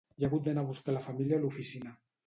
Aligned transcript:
He 0.19 0.23
hagut 0.27 0.47
d'anar 0.47 0.63
a 0.65 0.69
buscar 0.71 0.97
la 0.97 1.05
família 1.11 1.41
a 1.41 1.45
l'oficina. 1.47 1.99